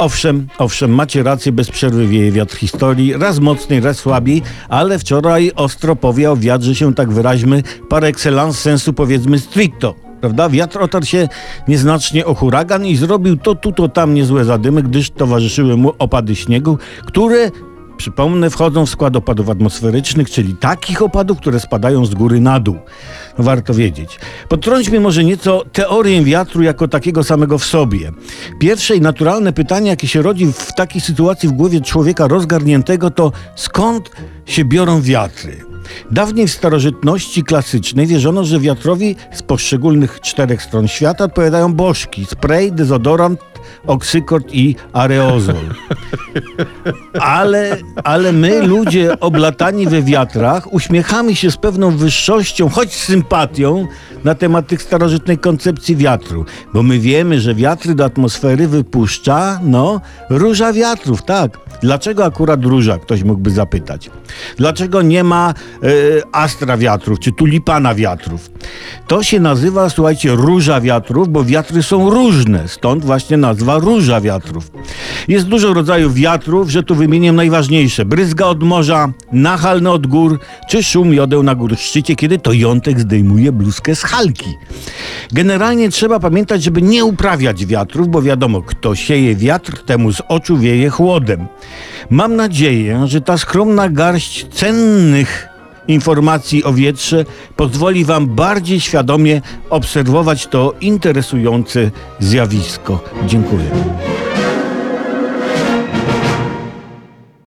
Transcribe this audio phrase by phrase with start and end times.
[0.00, 5.52] Owszem, owszem, macie rację, bez przerwy wieje wiatr historii, raz mocniej, raz słabiej, ale wczoraj
[5.56, 9.94] ostro powiał wiatr, że się tak wyraźmy, par excellence sensu powiedzmy stricto.
[10.20, 10.48] Prawda?
[10.48, 11.28] Wiatr otarł się
[11.68, 16.36] nieznacznie o huragan i zrobił to tu, to tam niezłe zadymy, gdyż towarzyszyły mu opady
[16.36, 17.50] śniegu, które
[18.00, 22.78] Przypomnę, wchodzą w skład opadów atmosferycznych, czyli takich opadów, które spadają z góry na dół.
[23.38, 24.18] No, warto wiedzieć.
[24.48, 28.12] Podtrąćmy może nieco teorię wiatru jako takiego samego w sobie.
[28.60, 33.32] Pierwsze i naturalne pytanie, jakie się rodzi w takiej sytuacji w głowie człowieka rozgarniętego, to
[33.54, 34.10] skąd
[34.46, 35.56] się biorą wiatry?
[36.10, 42.72] Dawniej w starożytności klasycznej wierzono, że wiatrowi z poszczególnych czterech stron świata odpowiadają bożki, spray,
[42.72, 43.40] dezodorant,
[43.86, 45.56] oksykord i areozol.
[47.20, 53.86] Ale, ale my, ludzie oblatani we wiatrach, uśmiechamy się z pewną wyższością, choć z sympatią,
[54.24, 56.44] na temat tych starożytnej koncepcji wiatru.
[56.74, 61.58] Bo my wiemy, że wiatry do atmosfery wypuszcza, no, róża wiatrów, tak.
[61.82, 64.10] Dlaczego akurat róża, ktoś mógłby zapytać.
[64.56, 65.86] Dlaczego nie ma e,
[66.32, 68.50] astra wiatrów, czy tulipana wiatrów?
[69.06, 74.70] To się nazywa, słuchajcie, róża wiatrów, bo wiatry są różne, stąd właśnie nazwa róża wiatrów.
[75.28, 78.04] Jest dużo rodzajów wiatrów, że tu wymienię najważniejsze.
[78.04, 83.52] Bryzga od morza, nachalny od gór, czy szum jodeł na górszczycie, kiedy to jątek zdejmuje
[83.52, 84.58] bluzkę z halki.
[85.32, 90.58] Generalnie trzeba pamiętać, żeby nie uprawiać wiatrów, bo wiadomo, kto sieje wiatr, temu z oczu
[90.58, 91.46] wieje chłodem.
[92.10, 95.48] Mam nadzieję, że ta skromna garść cennych
[95.88, 97.24] informacji o wietrze
[97.56, 103.04] pozwoli Wam bardziej świadomie obserwować to interesujące zjawisko.
[103.26, 103.70] Dziękuję.